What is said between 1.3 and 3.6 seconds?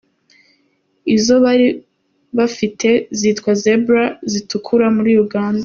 bari bafite zitwa